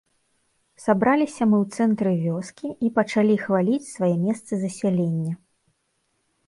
[0.85, 5.33] Сабраліся мы ў цэнтры вёскі і пачалі хваліць свае месцы засялення.